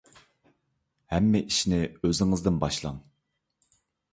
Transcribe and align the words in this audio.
ھەممە 1.13 1.41
ئىشنى 1.49 1.81
ئۆزىڭىزدىن 2.07 2.59
باشلاڭ. 2.65 2.99